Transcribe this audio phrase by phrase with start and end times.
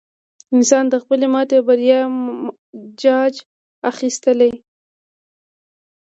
[0.55, 1.99] انسان د خپلې ماتې او بریا
[3.01, 3.33] جاج
[3.91, 4.51] اخیستلی.